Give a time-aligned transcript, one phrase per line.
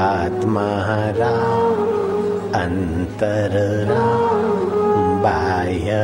[0.00, 0.68] आत्मा
[1.16, 1.80] राम
[2.60, 3.56] अंतर
[3.88, 4.52] राम
[5.24, 5.96] बाह्य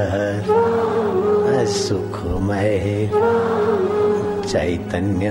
[1.74, 3.08] सुखमय
[4.48, 5.30] चैतन्य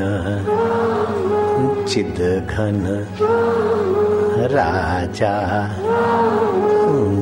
[1.90, 2.20] चिद
[2.50, 2.82] घन
[4.56, 5.36] राजा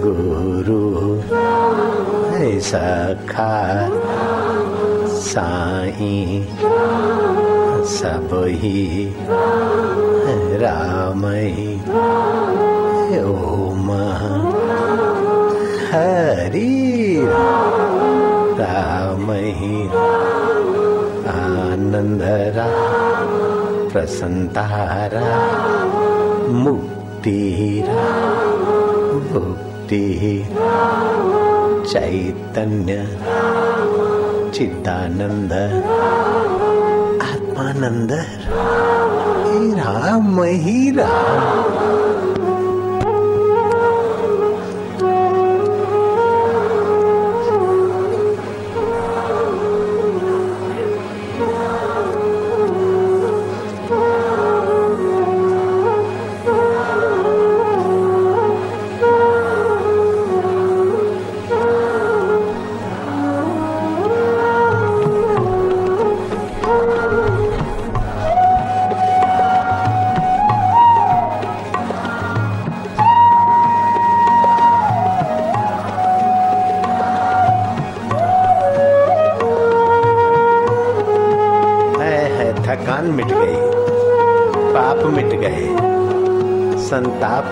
[0.05, 0.81] गुरु
[2.63, 3.51] सखा
[5.23, 6.13] साई
[7.93, 8.29] सब
[8.61, 9.11] ही
[10.61, 11.73] राम ही
[13.19, 13.91] ओम
[15.91, 16.71] हरि
[18.59, 19.81] राम ही
[21.33, 22.67] आनंदरा
[23.93, 25.25] प्रसन्नतारा
[26.63, 28.07] मुक्तिरा
[29.31, 30.03] भुक्ति
[31.91, 32.97] चैतन्य
[34.55, 35.53] चिदानंद
[37.53, 38.11] आत्मानंद
[39.77, 40.79] राम ही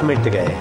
[0.03, 0.57] मिट गए।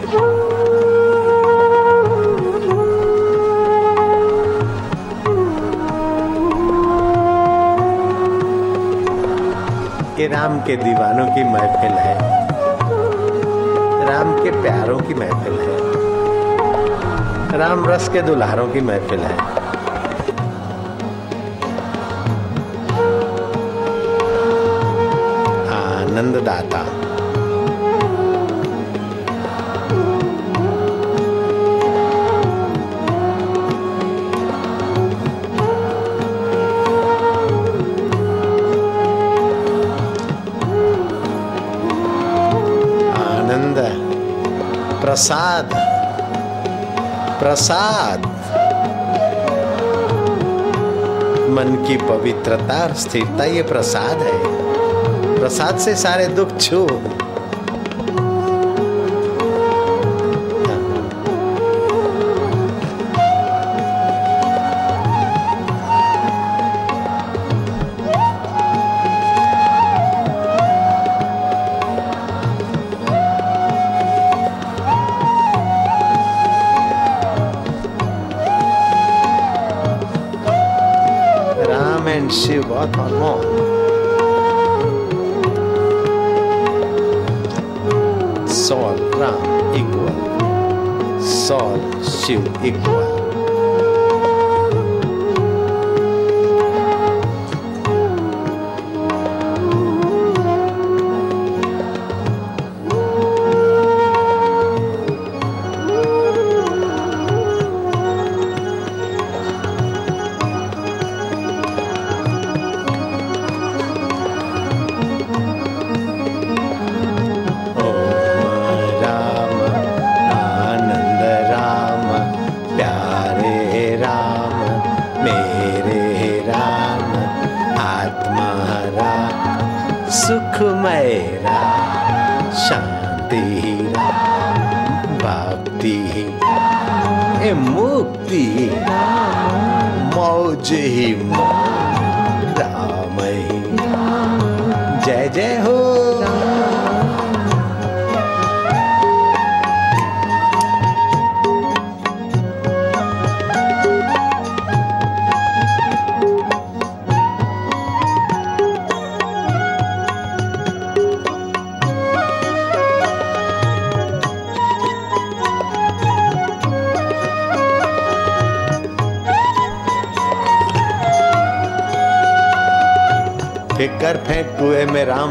[10.20, 12.14] ये राम के दीवानों की महफिल है।
[14.06, 15.78] राम के प्यारों की महफिल है।
[17.58, 19.38] राम रस के दुल्हारों की महफिल है।
[25.76, 27.09] आनंददाता।
[45.10, 45.70] प्रसाद
[47.40, 48.26] प्रसाद
[51.50, 54.38] मन की पवित्रता और स्थिरता, ये प्रसाद है।
[55.40, 56.86] प्रसाद से सारे दुख छू।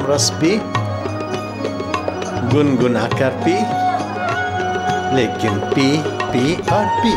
[0.09, 0.51] रस पी
[2.53, 3.57] गुनगुना कर पी
[5.17, 5.89] लेकिन पी
[6.27, 7.15] पी और पी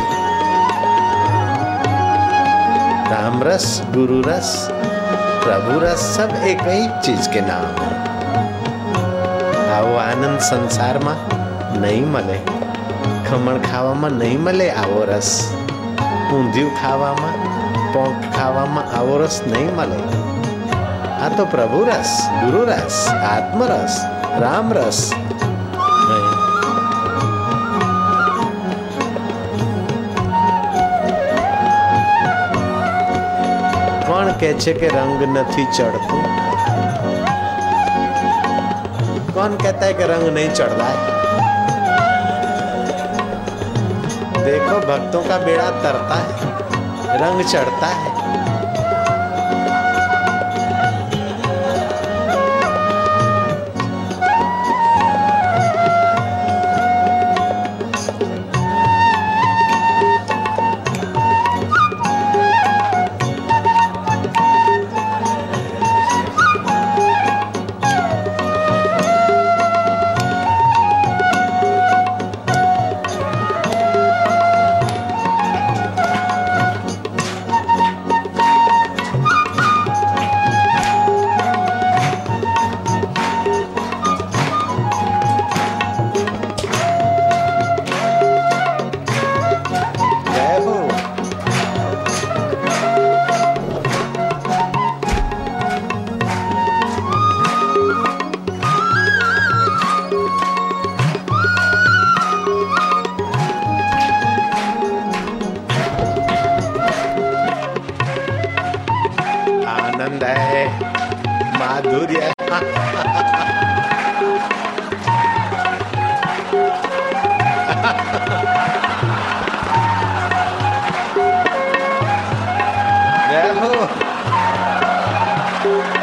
[3.10, 4.56] राम रस गुरु रस
[5.44, 7.98] प्रभु रस सब एक ही चीज के नाम है
[9.78, 11.18] આવો આનંદ સંસારમાં
[11.82, 12.38] નહીં મળે
[13.26, 15.30] ખમણ ખાવામાં નહીં મળે આવો રસ
[16.32, 17.32] ઊંધિયું ખાવામાં
[17.92, 20.00] પોંક ખાવામાં આવો રસ નહીં મળે
[21.22, 23.94] આ તો પ્રભુ રસ ગુરુ રસ આત્મરસ
[24.42, 25.00] રામ રસ
[34.08, 36.24] કોણ કે છે કે રંગ નથી ચડતું
[39.30, 40.96] कौन कहता है कि रंग नहीं चढ़ता है
[44.44, 48.11] देखो भक्तों का बेड़ा तरता है रंग चढ़ता है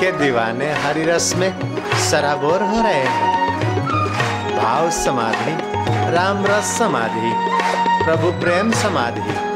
[0.00, 1.50] के दीवाने हरी रस में
[2.10, 5.56] सराबोर हो रहे हैं। भाव समाधि,
[6.14, 7.32] राम रस समाधि,
[8.04, 9.53] प्रभु प्रेम समाधि।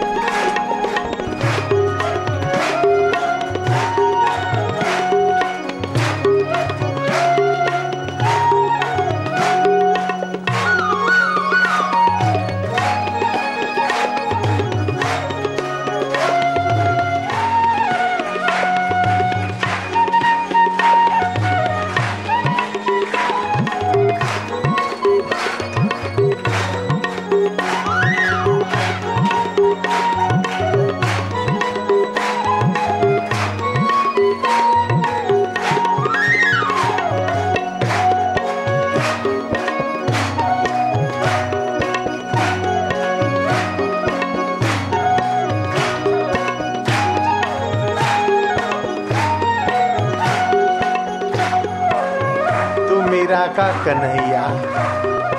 [53.89, 54.49] कन्हैया,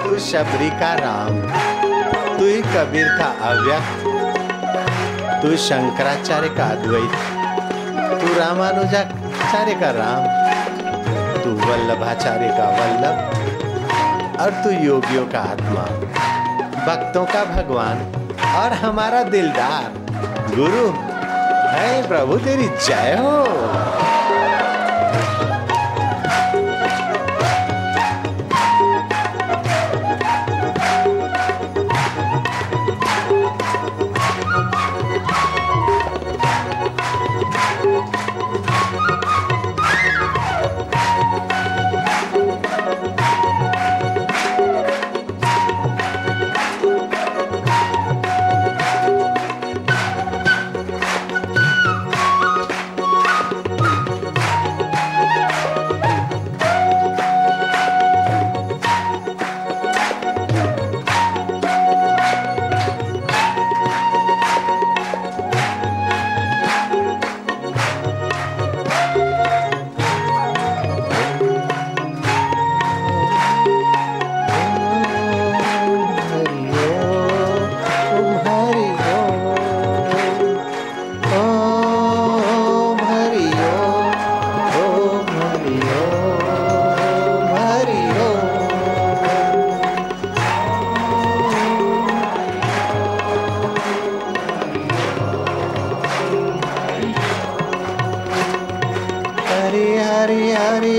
[0.04, 1.42] तू शबरी का राम,
[2.38, 4.04] तू ही कबीर का अव्यक्त,
[5.42, 7.12] तू शंकराचार्य का अद्वैत,
[8.22, 10.50] तू रामानुजाचार्य का राम,
[11.44, 13.40] तू वल्लभाचार्य का वल्लभ,
[14.42, 15.84] और तू योगियों का आत्मा,
[16.86, 17.98] भक्तों का भगवान,
[18.56, 19.92] और हमारा दिलदार,
[20.56, 20.94] गुरु।
[21.70, 23.46] है प्रभु, तेरी जय हो।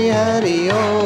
[0.01, 1.00] हरि हरि ओम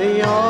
[0.00, 0.49] हरिओ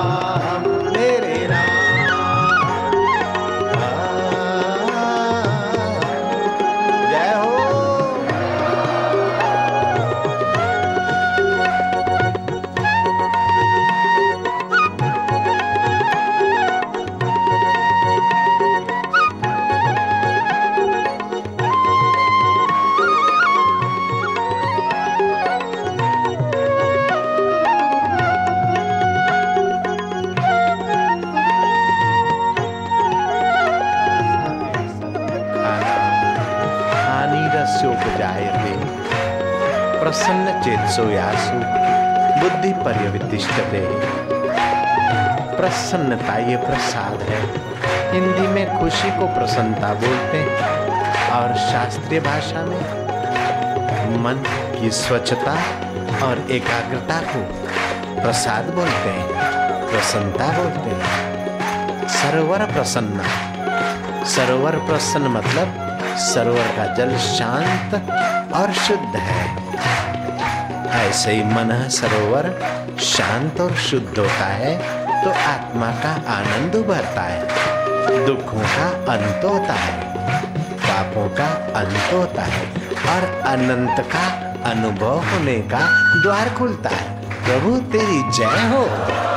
[40.63, 41.53] चेतसो यासु
[42.41, 44.11] बुद्धि पर्यवितिष्ठते
[45.57, 47.41] प्रसन्नता ये प्रसाद है।
[48.13, 50.81] हिंदी में खुशी को प्रसन्नता बोलते हैं।
[51.31, 53.01] और शास्त्रीय भाषा में,
[54.17, 54.43] मन
[54.81, 55.51] की स्वच्छता
[56.25, 57.41] और एकाग्रता को
[58.21, 59.27] प्रसाद बोलते हैं।
[59.91, 63.21] प्रसन्नता बोलते हैं। सरोवर प्रसन्न।
[64.25, 67.93] सरोवर प्रसन्न मतलब सरोवर का जल शांत
[68.53, 69.50] और शुद्ध है।
[70.91, 72.49] ऐसे ही मन सरोवर
[72.99, 74.75] शांत और शुद्ध होता है
[75.23, 79.93] तो आत्मा का आनंद उभरता है। दुखों का अंत होता है,
[80.77, 81.47] पापों का
[81.79, 82.65] अंत होता है,
[83.07, 84.27] और अनंत का
[84.71, 85.79] अनुभव होने का
[86.21, 87.09] द्वार खुलता है।
[87.45, 89.30] प्रभु, तेरी जय हो।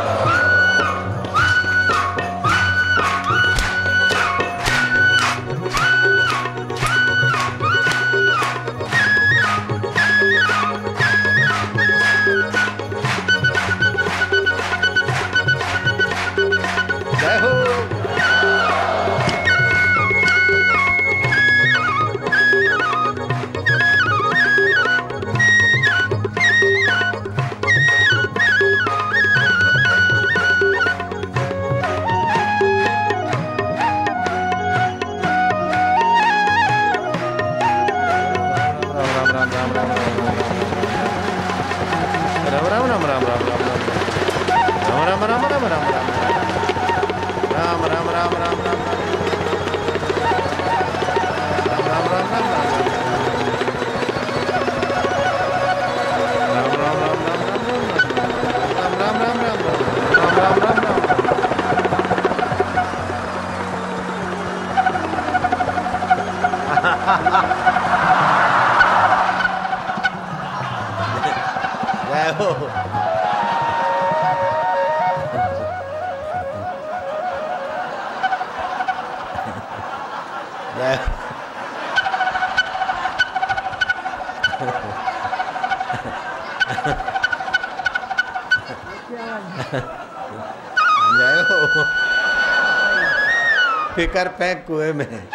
[93.95, 95.29] फिकर फेंक कुएँ में।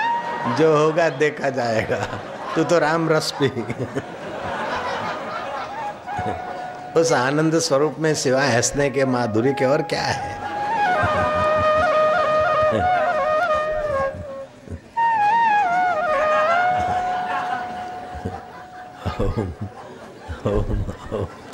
[0.57, 1.97] जो होगा देखा जाएगा।
[2.55, 3.49] तू तो राम रस पी
[6.99, 10.38] उस आनंद स्वरूप में सिवाय हंसने के माधुरी के और क्या है?
[19.39, 19.53] home,
[20.43, 21.48] home, home.